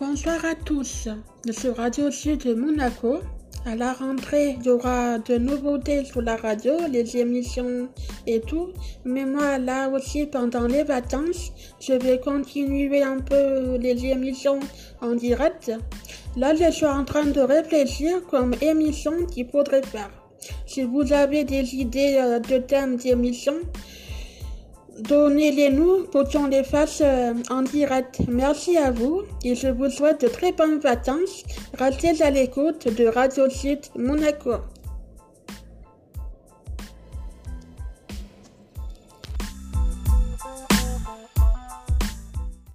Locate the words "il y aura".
4.58-5.18